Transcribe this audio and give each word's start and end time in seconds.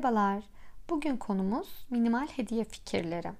Merhabalar. 0.00 0.42
Bugün 0.90 1.16
konumuz 1.16 1.86
minimal 1.90 2.26
hediye 2.26 2.64
fikirleri. 2.64 3.32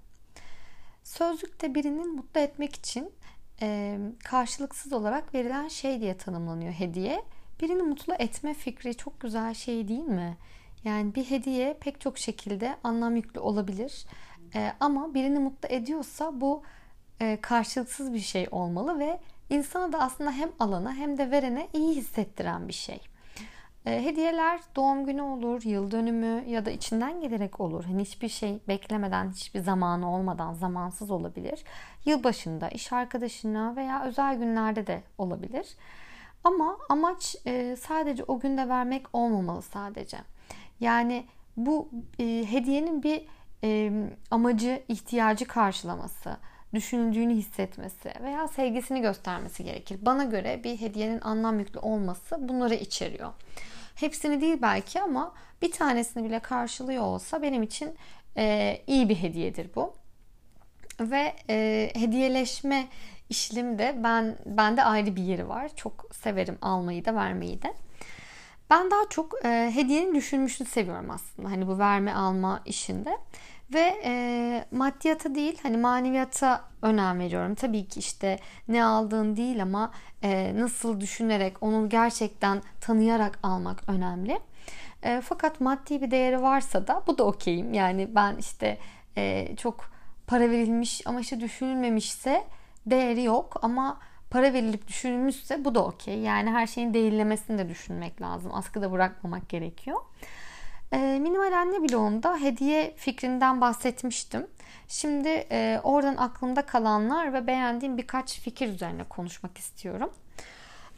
Sözlükte 1.04 1.74
birini 1.74 2.04
mutlu 2.04 2.40
etmek 2.40 2.74
için 2.76 3.12
e, 3.62 3.98
karşılıksız 4.24 4.92
olarak 4.92 5.34
verilen 5.34 5.68
şey 5.68 6.00
diye 6.00 6.16
tanımlanıyor 6.16 6.72
hediye. 6.72 7.24
Birini 7.60 7.82
mutlu 7.82 8.14
etme 8.14 8.54
fikri 8.54 8.96
çok 8.96 9.20
güzel 9.20 9.54
şey 9.54 9.88
değil 9.88 10.04
mi? 10.04 10.36
Yani 10.84 11.14
bir 11.14 11.30
hediye 11.30 11.74
pek 11.80 12.00
çok 12.00 12.18
şekilde 12.18 12.76
anlam 12.84 13.16
yüklü 13.16 13.40
olabilir. 13.40 14.06
E, 14.54 14.72
ama 14.80 15.14
birini 15.14 15.38
mutlu 15.38 15.68
ediyorsa 15.68 16.40
bu 16.40 16.62
e, 17.20 17.38
karşılıksız 17.42 18.12
bir 18.12 18.20
şey 18.20 18.48
olmalı 18.50 18.98
ve 18.98 19.20
insana 19.50 19.92
da 19.92 20.00
aslında 20.00 20.32
hem 20.32 20.50
alana 20.58 20.94
hem 20.94 21.18
de 21.18 21.30
verene 21.30 21.68
iyi 21.72 21.96
hissettiren 21.96 22.68
bir 22.68 22.72
şey. 22.72 23.00
E, 23.86 24.04
hediyeler 24.04 24.60
doğum 24.76 25.06
günü 25.06 25.22
olur, 25.22 25.62
yıl 25.62 25.90
dönümü 25.90 26.44
ya 26.46 26.66
da 26.66 26.70
içinden 26.70 27.20
gelerek 27.20 27.60
olur. 27.60 27.84
Hani 27.84 28.02
hiçbir 28.02 28.28
şey 28.28 28.60
beklemeden, 28.68 29.30
hiçbir 29.30 29.60
zamanı 29.60 30.14
olmadan 30.14 30.54
zamansız 30.54 31.10
olabilir. 31.10 31.64
Yılbaşında, 32.04 32.68
iş 32.68 32.92
arkadaşına 32.92 33.76
veya 33.76 34.04
özel 34.04 34.38
günlerde 34.38 34.86
de 34.86 35.02
olabilir. 35.18 35.76
Ama 36.44 36.76
amaç 36.88 37.36
e, 37.46 37.76
sadece 37.76 38.24
o 38.24 38.40
günde 38.40 38.68
vermek 38.68 39.06
olmamalı 39.12 39.62
sadece. 39.62 40.18
Yani 40.80 41.26
bu 41.56 41.88
e, 42.18 42.24
hediyenin 42.50 43.02
bir 43.02 43.26
amacı, 44.30 44.82
ihtiyacı 44.88 45.44
karşılaması, 45.44 46.36
düşünüldüğünü 46.74 47.34
hissetmesi 47.34 48.12
veya 48.22 48.48
sevgisini 48.48 49.00
göstermesi 49.00 49.64
gerekir. 49.64 49.98
Bana 50.02 50.24
göre 50.24 50.60
bir 50.64 50.80
hediyenin 50.80 51.20
anlam 51.20 51.58
yüklü 51.58 51.78
olması 51.78 52.48
bunları 52.48 52.74
içeriyor. 52.74 53.32
Hepsini 53.94 54.40
değil 54.40 54.58
belki 54.62 55.02
ama 55.02 55.34
bir 55.62 55.72
tanesini 55.72 56.24
bile 56.24 56.38
karşılıyor 56.38 57.02
olsa 57.02 57.42
benim 57.42 57.62
için 57.62 57.94
e, 58.36 58.76
iyi 58.86 59.08
bir 59.08 59.16
hediyedir 59.16 59.70
bu. 59.74 59.94
Ve 61.00 61.36
e, 61.50 61.90
hediyeleşme 61.94 62.86
işlemde 63.28 63.94
ben 63.98 64.36
bende 64.46 64.84
ayrı 64.84 65.16
bir 65.16 65.22
yeri 65.22 65.48
var. 65.48 65.70
Çok 65.76 66.06
severim 66.12 66.58
almayı 66.62 67.04
da 67.04 67.14
vermeyi 67.14 67.62
de. 67.62 67.74
Ben 68.70 68.90
daha 68.90 69.08
çok 69.10 69.44
e, 69.44 69.70
hediyenin 69.74 70.14
düşünmüşünü 70.14 70.68
seviyorum 70.68 71.10
aslında. 71.10 71.50
Hani 71.50 71.66
bu 71.66 71.78
verme 71.78 72.14
alma 72.14 72.62
işinde. 72.66 73.18
Ve 73.74 74.00
e, 74.04 74.64
maddiyata 74.70 75.34
değil 75.34 75.58
hani 75.62 75.76
maneviyata 75.76 76.64
önem 76.82 77.18
veriyorum. 77.18 77.54
Tabii 77.54 77.88
ki 77.88 78.00
işte 78.00 78.38
ne 78.68 78.84
aldığın 78.84 79.36
değil 79.36 79.62
ama 79.62 79.92
e, 80.22 80.52
nasıl 80.56 81.00
düşünerek 81.00 81.62
onu 81.62 81.88
gerçekten 81.88 82.62
tanıyarak 82.80 83.38
almak 83.42 83.88
önemli. 83.88 84.40
E, 85.02 85.20
fakat 85.20 85.60
maddi 85.60 86.02
bir 86.02 86.10
değeri 86.10 86.42
varsa 86.42 86.86
da 86.86 87.02
bu 87.06 87.18
da 87.18 87.24
okeyim. 87.24 87.74
Yani 87.74 88.14
ben 88.14 88.36
işte 88.36 88.78
e, 89.16 89.56
çok 89.56 89.90
para 90.26 90.50
verilmiş 90.50 91.06
ama 91.06 91.20
işte 91.20 91.40
düşünülmemişse 91.40 92.44
değeri 92.86 93.22
yok 93.22 93.56
ama 93.62 94.00
para 94.30 94.52
verilip 94.52 94.88
düşünülmüşse 94.88 95.64
bu 95.64 95.74
da 95.74 95.84
okey. 95.84 96.18
Yani 96.18 96.50
her 96.50 96.66
şeyin 96.66 96.94
değillemesini 96.94 97.58
de 97.58 97.68
düşünmek 97.68 98.22
lazım. 98.22 98.54
Askıda 98.54 98.92
bırakmamak 98.92 99.48
gerekiyor. 99.48 100.00
E, 100.92 100.98
minimal 100.98 101.52
anne 101.52 101.88
bloğunda 101.88 102.36
hediye 102.36 102.94
fikrinden 102.96 103.60
bahsetmiştim. 103.60 104.46
Şimdi 104.88 105.28
e, 105.28 105.80
oradan 105.84 106.16
aklımda 106.16 106.66
kalanlar 106.66 107.32
ve 107.32 107.46
beğendiğim 107.46 107.98
birkaç 107.98 108.40
fikir 108.40 108.68
üzerine 108.68 109.04
konuşmak 109.04 109.58
istiyorum. 109.58 110.10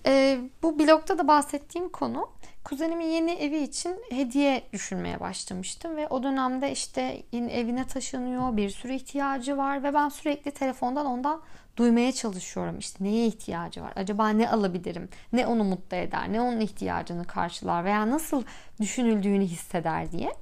E, 0.06 0.38
bu 0.62 0.78
blogda 0.78 1.18
da 1.18 1.28
bahsettiğim 1.28 1.88
konu 1.88 2.30
kuzenimin 2.64 3.06
yeni 3.06 3.32
evi 3.32 3.58
için 3.58 3.96
hediye 4.10 4.62
düşünmeye 4.72 5.20
başlamıştım 5.20 5.96
ve 5.96 6.08
o 6.08 6.22
dönemde 6.22 6.72
işte 6.72 7.22
yeni 7.32 7.52
evine 7.52 7.86
taşınıyor, 7.86 8.56
bir 8.56 8.70
sürü 8.70 8.92
ihtiyacı 8.92 9.56
var 9.56 9.82
ve 9.82 9.94
ben 9.94 10.08
sürekli 10.08 10.50
telefondan 10.50 11.06
ondan 11.06 11.42
duymaya 11.76 12.12
çalışıyorum. 12.12 12.78
İşte 12.78 13.04
neye 13.04 13.26
ihtiyacı 13.26 13.82
var? 13.82 13.92
Acaba 13.96 14.28
ne 14.28 14.50
alabilirim? 14.50 15.08
Ne 15.32 15.46
onu 15.46 15.64
mutlu 15.64 15.96
eder? 15.96 16.32
Ne 16.32 16.40
onun 16.40 16.60
ihtiyacını 16.60 17.24
karşılar? 17.24 17.84
Veya 17.84 18.10
nasıl 18.10 18.42
düşünüldüğünü 18.80 19.44
hisseder 19.44 20.12
diye. 20.12 20.32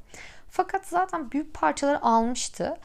Fakat 0.48 0.86
zaten 0.86 1.30
büyük 1.30 1.54
parçaları 1.54 2.02
almıştı. 2.02 2.76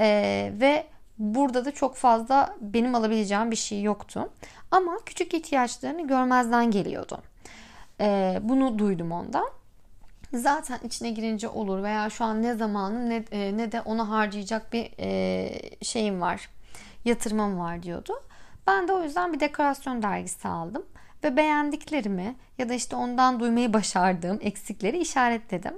Ee, 0.00 0.52
ve 0.60 0.86
burada 1.18 1.64
da 1.64 1.70
çok 1.70 1.96
fazla 1.96 2.56
benim 2.60 2.94
alabileceğim 2.94 3.50
bir 3.50 3.56
şey 3.56 3.82
yoktu. 3.82 4.28
Ama 4.70 4.98
küçük 5.06 5.34
ihtiyaçlarını 5.34 6.06
görmezden 6.06 6.70
geliyordu. 6.70 7.22
Ee, 8.00 8.38
bunu 8.42 8.78
duydum 8.78 9.12
ondan. 9.12 9.50
Zaten 10.32 10.78
içine 10.84 11.10
girince 11.10 11.48
olur 11.48 11.82
veya 11.82 12.10
şu 12.10 12.24
an 12.24 12.42
ne 12.42 12.54
zamanı 12.54 13.10
ne, 13.10 13.24
e, 13.32 13.56
ne 13.56 13.72
de 13.72 13.80
ona 13.80 14.08
harcayacak 14.08 14.72
bir 14.72 14.90
e, 14.98 15.50
şeyim 15.82 16.20
var 16.20 16.48
yatırmam 17.04 17.58
var 17.58 17.82
diyordu. 17.82 18.22
Ben 18.66 18.88
de 18.88 18.92
o 18.92 19.02
yüzden 19.02 19.32
bir 19.32 19.40
dekorasyon 19.40 20.02
dergisi 20.02 20.48
aldım 20.48 20.86
ve 21.24 21.36
beğendiklerimi 21.36 22.36
ya 22.58 22.68
da 22.68 22.74
işte 22.74 22.96
ondan 22.96 23.40
duymayı 23.40 23.72
başardığım 23.72 24.38
eksikleri 24.42 24.98
işaretledim. 24.98 25.74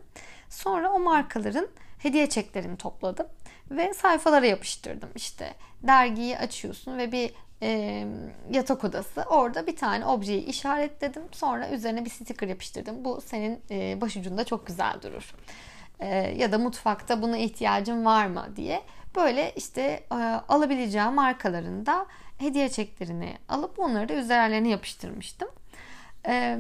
Sonra 0.51 0.93
o 0.93 1.01
markaların 1.01 1.69
hediye 1.99 2.29
çeklerini 2.29 2.77
topladım 2.77 3.27
ve 3.71 3.95
sayfalara 3.95 4.47
yapıştırdım. 4.47 5.09
İşte 5.15 5.55
dergiyi 5.83 6.39
açıyorsun 6.39 6.99
ve 6.99 7.13
bir 7.13 7.31
e, 7.63 8.05
yatak 8.51 8.85
odası. 8.85 9.23
Orada 9.23 9.67
bir 9.67 9.77
tane 9.77 10.07
objeyi 10.07 10.45
işaretledim. 10.45 11.23
Sonra 11.33 11.69
üzerine 11.71 12.05
bir 12.05 12.11
sticker 12.11 12.49
yapıştırdım. 12.49 13.05
Bu 13.05 13.21
senin 13.21 13.61
e, 13.71 14.01
başucunda 14.01 14.45
çok 14.45 14.67
güzel 14.67 14.95
durur. 15.03 15.35
E, 16.01 16.17
ya 16.17 16.53
da 16.53 16.59
mutfakta 16.59 17.23
buna 17.23 17.37
ihtiyacın 17.37 18.05
var 18.05 18.27
mı 18.27 18.47
diye 18.57 18.83
böyle 19.17 19.53
işte 19.57 20.05
e, 20.13 20.15
alabileceğim 20.49 21.13
markalarında 21.13 22.07
hediye 22.39 22.69
çeklerini 22.69 23.39
alıp 23.49 23.79
onları 23.79 24.09
da 24.09 24.15
üzerlerine 24.15 24.69
yapıştırmıştım. 24.69 25.49
E, 26.29 26.59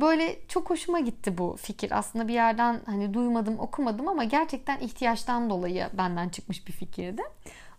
böyle 0.00 0.36
çok 0.48 0.70
hoşuma 0.70 1.00
gitti 1.00 1.38
bu 1.38 1.56
fikir. 1.60 1.98
Aslında 1.98 2.28
bir 2.28 2.34
yerden 2.34 2.80
hani 2.86 3.14
duymadım, 3.14 3.58
okumadım 3.58 4.08
ama 4.08 4.24
gerçekten 4.24 4.80
ihtiyaçtan 4.80 5.50
dolayı 5.50 5.88
benden 5.92 6.28
çıkmış 6.28 6.66
bir 6.66 6.72
fikirdi. 6.72 7.22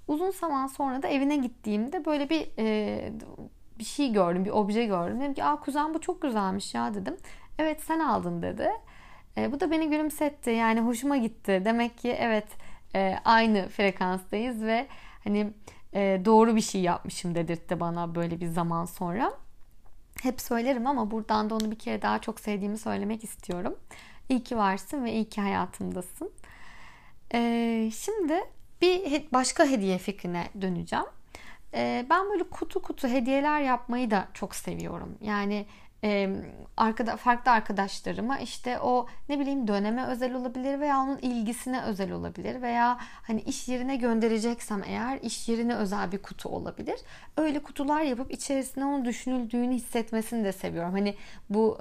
Uzun 0.08 0.32
zaman 0.32 0.68
sonra 0.68 1.04
da 1.04 1.08
evine 1.08 1.36
gittiğimde 1.38 2.06
böyle 2.06 2.30
bir 2.30 2.48
e, 2.60 3.12
bir 3.80 3.84
şey 3.84 4.14
gördüm, 4.14 4.46
bir 4.46 4.50
obje 4.50 4.86
gördüm. 4.86 5.20
Dedim 5.22 5.34
ki, 5.34 5.44
"Aa 5.44 5.60
kuzen 5.60 5.94
bu 5.94 6.02
çok 6.02 6.22
güzelmiş 6.22 6.74
ya." 6.74 6.94
dedim. 6.94 7.18
"Evet, 7.60 7.82
sen 7.84 8.00
aldın." 8.00 8.42
dedi. 8.42 8.70
E, 9.38 9.52
bu 9.52 9.60
da 9.60 9.72
beni 9.72 9.90
gülümsetti. 9.90 10.50
Yani 10.50 10.80
hoşuma 10.82 11.18
gitti. 11.18 11.62
Demek 11.66 11.98
ki 11.98 12.10
evet 12.20 12.48
e, 12.96 13.16
aynı 13.26 13.70
frekanstayız 13.70 14.64
ve 14.64 14.88
hani 15.24 15.54
e, 15.94 16.22
doğru 16.26 16.56
bir 16.56 16.62
şey 16.62 16.82
yapmışım 16.82 17.36
dedirtti 17.36 17.80
bana 17.80 18.16
böyle 18.16 18.40
bir 18.40 18.48
zaman 18.48 18.86
sonra. 18.86 19.34
Hep 20.24 20.42
söylerim 20.42 20.88
ama 20.88 21.12
buradan 21.12 21.50
da 21.50 21.56
onu 21.56 21.72
bir 21.72 21.80
kere 21.80 22.02
daha 22.02 22.20
çok 22.22 22.40
sevdiğimi 22.40 22.78
söylemek 22.78 23.24
istiyorum. 23.24 23.76
İyi 24.30 24.44
ki 24.44 24.58
varsın 24.58 25.04
ve 25.06 25.14
iyi 25.14 25.30
ki 25.30 25.42
hayatımdasın. 25.42 26.32
E, 27.34 27.92
şimdi 27.94 28.34
bir 28.82 29.24
başka 29.34 29.66
hediye 29.66 29.98
fikrine 29.98 30.50
döneceğim. 30.62 31.06
E, 31.74 32.06
ben 32.10 32.30
böyle 32.30 32.44
kutu 32.44 32.82
kutu 32.82 33.08
hediyeler 33.08 33.62
yapmayı 33.62 34.12
da 34.12 34.28
çok 34.34 34.56
seviyorum. 34.56 35.18
Yani 35.22 35.66
arkada 36.78 37.18
farklı 37.18 37.52
arkadaşlarıma 37.52 38.40
işte 38.40 38.80
o 38.80 39.08
ne 39.30 39.40
bileyim 39.40 39.68
döneme 39.68 40.06
özel 40.06 40.34
olabilir 40.34 40.80
veya 40.80 41.00
onun 41.00 41.18
ilgisine 41.18 41.84
özel 41.84 42.12
olabilir 42.12 42.62
veya 42.62 42.98
hani 43.02 43.42
iş 43.42 43.68
yerine 43.68 43.96
göndereceksem 43.96 44.84
eğer 44.86 45.20
iş 45.22 45.50
yerine 45.50 45.76
özel 45.76 46.12
bir 46.12 46.18
kutu 46.18 46.50
olabilir. 46.50 47.00
Öyle 47.38 47.60
kutular 47.60 48.02
yapıp 48.02 48.32
içerisine 48.32 48.86
onun 48.86 49.06
düşünüldüğünü 49.06 49.74
hissetmesini 49.74 50.44
de 50.44 50.52
seviyorum. 50.52 50.92
Hani 50.92 51.16
bu 51.50 51.78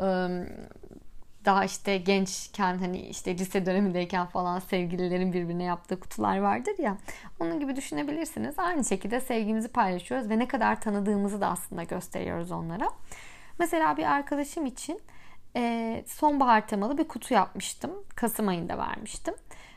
daha 1.46 1.64
işte 1.64 1.96
gençken 1.96 2.78
hani 2.78 3.00
işte 3.00 3.38
lise 3.38 3.66
dönemindeyken 3.66 4.26
falan 4.26 4.58
sevgililerin 4.58 5.32
birbirine 5.32 5.64
yaptığı 5.64 6.00
kutular 6.00 6.38
vardır 6.38 6.74
ya. 6.78 6.96
Onun 7.40 7.60
gibi 7.60 7.76
düşünebilirsiniz. 7.76 8.58
Aynı 8.58 8.84
şekilde 8.84 9.20
sevgimizi 9.20 9.68
paylaşıyoruz 9.68 10.30
ve 10.30 10.38
ne 10.38 10.48
kadar 10.48 10.80
tanıdığımızı 10.80 11.40
da 11.40 11.48
aslında 11.48 11.82
gösteriyoruz 11.82 12.52
onlara. 12.52 12.88
Mesela 13.58 13.96
bir 13.96 14.04
arkadaşım 14.04 14.66
için 14.66 15.00
e, 15.56 16.04
sonbahar 16.06 16.68
temalı 16.68 16.98
bir 16.98 17.08
kutu 17.08 17.34
yapmıştım. 17.34 17.90
Kasım 18.14 18.48
ayında 18.48 18.78
vermiştim. 18.78 19.34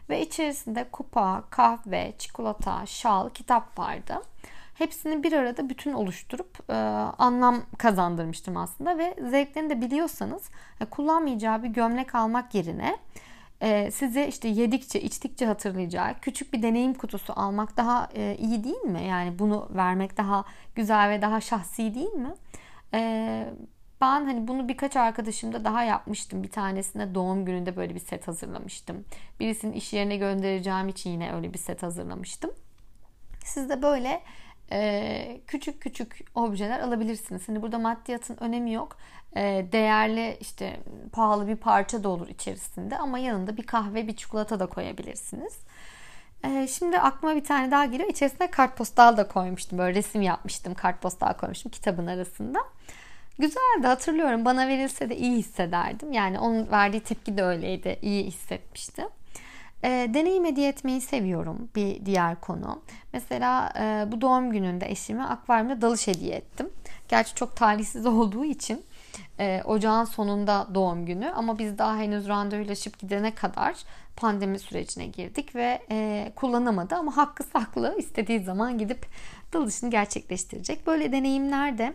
Ve 0.10 0.22
içerisinde 0.22 0.86
kupa, 0.92 1.44
kahve, 1.50 2.14
çikolata, 2.18 2.86
şal, 2.86 3.30
kitap 3.30 3.80
vardı. 3.80 4.22
Hepsini 4.80 5.24
bir 5.24 5.34
arada 5.34 5.70
bütün 5.70 5.94
oluşturup 5.94 6.70
e, 6.70 6.74
anlam 7.18 7.62
kazandırmıştım 7.78 8.58
aslında 8.58 8.98
ve 8.98 9.16
zevklerini 9.30 9.70
de 9.70 9.82
biliyorsanız 9.82 10.50
e, 10.82 10.86
kullanmayacağı 10.86 11.64
bir 11.64 11.68
gömlek 11.68 12.16
almak 12.16 12.56
yerine 12.56 12.98
e, 13.62 13.92
size 13.92 14.28
işte 14.28 14.48
yedikçe 14.48 15.02
içtikçe 15.02 15.46
hatırlayacağı 15.46 16.20
küçük 16.22 16.54
bir 16.54 16.62
deneyim 16.62 16.94
kutusu 16.94 17.34
almak 17.36 17.78
daha 17.78 18.10
e, 18.16 18.38
iyi 18.40 18.64
değil 18.64 18.82
mi? 18.82 19.04
Yani 19.04 19.40
bunu 19.40 19.70
vermek 19.76 20.18
daha 20.18 20.46
güzel 20.76 21.10
ve 21.10 21.22
daha 21.22 21.42
şahsi 21.42 21.96
değil 21.96 22.14
mi? 22.14 22.34
E, 22.94 23.54
ben 24.02 24.26
hani 24.26 24.48
bunu 24.48 24.68
birkaç 24.68 24.96
arkadaşımda 24.96 25.64
daha 25.64 25.84
yapmıştım. 25.84 26.44
Bir 26.44 26.52
tanesine 26.52 27.16
doğum 27.16 27.46
gününde 27.46 27.76
böyle 27.76 27.96
bir 27.96 28.00
set 28.00 28.28
hazırlamıştım. 28.28 29.06
Birisinin 29.40 29.74
iş 29.74 29.94
yerine 29.94 30.18
göndereceğim 30.18 30.90
için 30.90 31.10
yine 31.10 31.34
öyle 31.34 31.54
bir 31.54 31.60
set 31.60 31.84
hazırlamıştım. 31.84 32.52
Siz 33.46 33.70
de 33.70 33.82
böyle 33.82 34.22
e, 34.72 35.42
küçük 35.48 35.82
küçük 35.82 36.26
objeler 36.36 36.80
alabilirsiniz. 36.80 37.50
Hani 37.50 37.62
burada 37.62 37.80
maddiyatın 37.80 38.38
önemi 38.40 38.74
yok. 38.74 38.98
E, 39.36 39.66
değerli 39.72 40.38
işte 40.40 40.80
pahalı 41.12 41.48
bir 41.48 41.56
parça 41.56 42.04
da 42.04 42.10
olur 42.10 42.28
içerisinde 42.28 42.98
ama 42.98 43.20
yanında 43.20 43.58
bir 43.58 43.64
kahve 43.64 44.08
bir 44.08 44.16
çikolata 44.16 44.60
da 44.60 44.66
koyabilirsiniz. 44.66 45.58
E, 46.44 46.68
şimdi 46.68 47.00
aklıma 47.00 47.36
bir 47.36 47.44
tane 47.44 47.72
daha 47.72 47.86
geliyor. 47.86 48.10
İçerisine 48.10 48.52
kartpostal 48.52 49.18
da 49.18 49.28
koymuştum. 49.28 49.78
Böyle 49.78 49.96
resim 49.98 50.22
yapmıştım. 50.22 50.74
Kartpostal 50.74 51.34
koymuştum 51.34 51.72
kitabın 51.72 52.08
arasında. 52.08 52.60
Güzeldi 53.40 53.88
hatırlıyorum. 53.88 54.46
Bana 54.46 54.68
verilse 54.68 55.10
de 55.10 55.18
iyi 55.18 55.38
hissederdim. 55.38 56.12
Yani 56.12 56.40
onun 56.40 56.72
verdiği 56.72 57.00
tepki 57.00 57.38
de 57.38 57.44
öyleydi. 57.44 58.00
İyi 58.02 58.24
hissetmiştim. 58.24 59.06
E, 59.84 60.10
deneyim 60.14 60.46
hediye 60.46 60.70
etmeyi 60.70 61.02
seviyorum 61.02 61.70
bir 61.76 62.06
diğer 62.06 62.42
konu. 62.42 62.82
Mesela 63.14 63.74
e, 63.80 64.12
bu 64.12 64.22
doğum 64.22 64.52
gününde 64.52 64.92
eşime 64.92 65.24
akvaryumda 65.24 65.82
dalış 65.82 66.08
hediye 66.08 66.36
ettim. 66.36 66.70
Gerçi 67.08 67.36
çok 67.36 67.56
talihsiz 67.56 68.06
olduğu 68.06 68.46
için 68.46 68.84
e, 69.40 69.62
ocağın 69.66 70.04
sonunda 70.04 70.68
doğum 70.74 71.06
günü 71.06 71.30
ama 71.30 71.60
biz 71.60 71.78
daha 71.78 71.98
henüz 71.98 72.28
randevulaşıp 72.28 73.00
gidene 73.00 73.36
kadar 73.36 73.76
pandemi 74.16 74.60
sürecine 74.60 75.06
girdik 75.06 75.56
ve 75.56 75.82
e, 75.92 76.32
kullanamadı 76.36 76.96
ama 76.96 77.18
hakkı 77.18 77.44
saklı 77.44 77.96
istediği 77.98 78.40
zaman 78.40 78.78
gidip 78.78 79.06
dalışını 79.54 79.90
gerçekleştirecek. 79.90 80.88
Böyle 80.88 81.12
deneyimler 81.12 81.78
de 81.78 81.94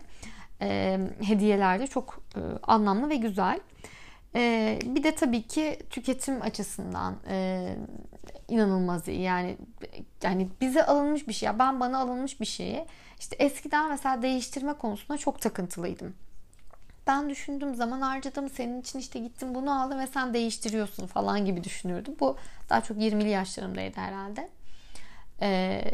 e, 0.60 0.98
hediyeler 1.22 1.80
de 1.80 1.86
çok 1.86 2.20
e, 2.36 2.40
anlamlı 2.62 3.08
ve 3.08 3.16
güzel. 3.16 3.60
E, 4.36 4.78
bir 4.84 5.02
de 5.02 5.14
tabii 5.14 5.42
ki 5.42 5.78
tüketim 5.90 6.42
açısından 6.42 7.16
e, 7.28 7.76
inanılmaz 8.48 9.08
iyi. 9.08 9.20
Yani 9.20 9.56
yani 10.22 10.48
bize 10.60 10.86
alınmış 10.86 11.28
bir 11.28 11.32
şey. 11.32 11.58
Ben 11.58 11.80
bana 11.80 11.98
alınmış 11.98 12.40
bir 12.40 12.46
şeyi 12.46 12.86
işte 13.20 13.36
eskiden 13.36 13.88
mesela 13.88 14.22
değiştirme 14.22 14.72
konusunda 14.72 15.18
çok 15.18 15.40
takıntılıydım. 15.40 16.14
Ben 17.06 17.30
düşündüğüm 17.30 17.74
zaman 17.74 18.00
harcadım 18.00 18.50
senin 18.50 18.80
için 18.80 18.98
işte 18.98 19.18
gittim 19.18 19.54
bunu 19.54 19.82
aldım 19.82 19.98
ve 19.98 20.06
sen 20.06 20.34
değiştiriyorsun 20.34 21.06
falan 21.06 21.44
gibi 21.44 21.64
düşünüyordum. 21.64 22.14
Bu 22.20 22.36
daha 22.70 22.80
çok 22.80 22.96
20'li 22.96 23.28
yaşlarımdaydı 23.28 24.00
herhalde. 24.00 24.48
Ee, 25.42 25.84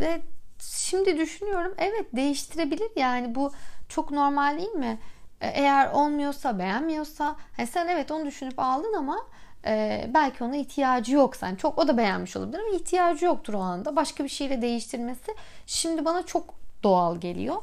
ve 0.00 0.20
şimdi 0.60 1.18
düşünüyorum 1.18 1.74
evet 1.78 2.06
değiştirebilir 2.16 2.90
yani 2.96 3.34
bu 3.34 3.52
çok 3.88 4.10
normal 4.10 4.58
değil 4.58 4.70
mi? 4.72 4.98
E, 5.40 5.48
eğer 5.48 5.90
olmuyorsa 5.92 6.58
beğenmiyorsa 6.58 7.36
hani 7.56 7.66
sen 7.66 7.88
evet 7.88 8.10
onu 8.10 8.26
düşünüp 8.26 8.58
aldın 8.58 8.92
ama 8.92 9.18
e, 9.66 10.04
belki 10.14 10.44
ona 10.44 10.56
ihtiyacı 10.56 11.14
yok 11.14 11.36
sen. 11.36 11.56
Çok 11.56 11.78
o 11.78 11.88
da 11.88 11.96
beğenmiş 11.98 12.36
olabilir 12.36 12.58
ama 12.58 12.76
ihtiyacı 12.76 13.24
yoktur 13.24 13.54
o 13.54 13.58
anda. 13.58 13.96
Başka 13.96 14.24
bir 14.24 14.28
şeyle 14.28 14.62
değiştirmesi 14.62 15.34
şimdi 15.66 16.04
bana 16.04 16.26
çok 16.26 16.54
doğal 16.82 17.16
geliyor. 17.16 17.56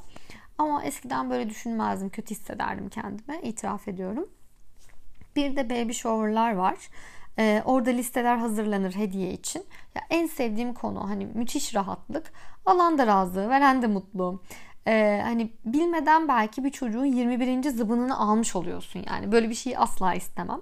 Ama 0.57 0.83
eskiden 0.83 1.30
böyle 1.30 1.50
düşünmezdim 1.50 2.10
kötü 2.10 2.36
hissederdim 2.36 2.89
kendime 2.89 3.42
itiraf 3.42 3.88
ediyorum. 3.88 4.30
Bir 5.36 5.56
de 5.56 5.69
baby 5.69 5.92
shower'lar 5.92 6.56
var. 6.56 6.75
Ee, 7.39 7.62
orada 7.66 7.89
listeler 7.89 8.38
hazırlanır 8.38 8.95
hediye 8.95 9.33
için. 9.33 9.66
Ya 9.95 10.01
en 10.10 10.28
sevdiğim 10.28 10.74
konu 10.74 11.10
hani 11.10 11.25
müthiş 11.25 11.75
rahatlık. 11.75 12.33
Alan 12.66 12.98
da 12.98 13.07
razı, 13.07 13.50
veren 13.50 13.81
de 13.81 13.88
mutlu 13.88 14.42
e, 14.87 15.21
hani 15.23 15.51
bilmeden 15.65 16.27
belki 16.27 16.63
bir 16.63 16.69
çocuğun 16.69 17.05
21. 17.05 17.69
zıbınını 17.69 18.17
almış 18.19 18.55
oluyorsun 18.55 19.03
yani. 19.09 19.31
Böyle 19.31 19.49
bir 19.49 19.55
şeyi 19.55 19.77
asla 19.77 20.13
istemem. 20.13 20.61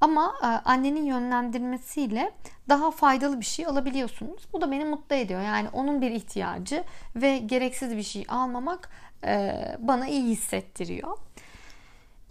Ama 0.00 0.34
e, 0.42 0.46
annenin 0.46 1.04
yönlendirmesiyle 1.04 2.32
daha 2.68 2.90
faydalı 2.90 3.40
bir 3.40 3.44
şey 3.44 3.66
alabiliyorsunuz. 3.66 4.42
Bu 4.52 4.60
da 4.60 4.70
beni 4.70 4.84
mutlu 4.84 5.16
ediyor. 5.16 5.40
Yani 5.40 5.68
onun 5.72 6.00
bir 6.00 6.10
ihtiyacı 6.10 6.84
ve 7.16 7.38
gereksiz 7.38 7.96
bir 7.96 8.02
şey 8.02 8.24
almamak 8.28 8.90
e, 9.24 9.52
bana 9.78 10.06
iyi 10.06 10.22
hissettiriyor. 10.22 11.18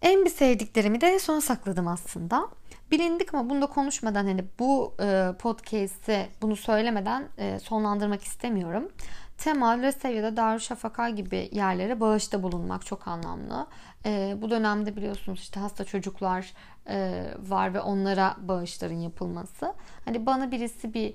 En 0.01 0.25
bir 0.25 0.29
sevdiklerimi 0.29 1.01
de 1.01 1.19
son 1.19 1.39
sakladım 1.39 1.87
aslında. 1.87 2.47
Bilindik 2.91 3.33
ama 3.33 3.49
bunu 3.49 3.61
da 3.61 3.65
konuşmadan 3.65 4.25
hani 4.25 4.45
bu 4.59 4.95
e, 5.01 5.31
podcast'i 5.39 6.29
bunu 6.41 6.55
söylemeden 6.55 7.27
e, 7.37 7.59
sonlandırmak 7.59 8.23
istemiyorum. 8.23 8.91
Tema, 9.37 9.69
Lösev 9.69 10.15
ya 10.15 10.23
da 10.23 10.37
Darüşşafaka 10.37 11.09
gibi 11.09 11.49
yerlere 11.51 11.99
bağışta 11.99 12.43
bulunmak 12.43 12.85
çok 12.85 13.07
anlamlı. 13.07 13.67
E, 14.05 14.35
bu 14.41 14.49
dönemde 14.49 14.95
biliyorsunuz 14.95 15.39
işte 15.39 15.59
hasta 15.59 15.83
çocuklar 15.83 16.53
e, 16.89 17.25
var 17.47 17.73
ve 17.73 17.81
onlara 17.81 18.35
bağışların 18.37 18.99
yapılması. 18.99 19.73
Hani 20.05 20.25
bana 20.25 20.51
birisi 20.51 20.93
bir 20.93 21.13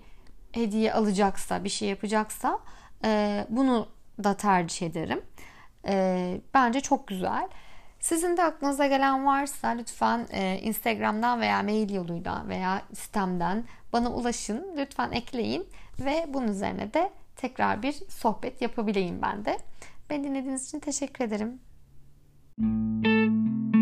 hediye 0.52 0.92
alacaksa, 0.92 1.64
bir 1.64 1.68
şey 1.68 1.88
yapacaksa 1.88 2.58
e, 3.04 3.46
bunu 3.48 3.88
da 4.24 4.34
tercih 4.36 4.86
ederim. 4.86 5.22
E, 5.86 6.40
bence 6.54 6.80
çok 6.80 7.08
güzel. 7.08 7.48
Sizin 8.02 8.36
de 8.36 8.42
aklınıza 8.42 8.86
gelen 8.86 9.26
varsa 9.26 9.68
lütfen 9.68 10.26
e, 10.30 10.58
Instagram'dan 10.62 11.40
veya 11.40 11.62
mail 11.62 11.94
yoluyla 11.94 12.48
veya 12.48 12.82
sistemden 12.94 13.64
bana 13.92 14.12
ulaşın. 14.12 14.66
Lütfen 14.76 15.12
ekleyin 15.12 15.66
ve 16.00 16.26
bunun 16.28 16.48
üzerine 16.48 16.94
de 16.94 17.10
tekrar 17.36 17.82
bir 17.82 17.92
sohbet 17.92 18.62
yapabileyim 18.62 19.22
ben 19.22 19.44
de. 19.44 19.58
Beni 20.10 20.24
dinlediğiniz 20.24 20.68
için 20.68 20.80
teşekkür 20.80 21.24
ederim. 21.24 21.60
Müzik 22.58 23.81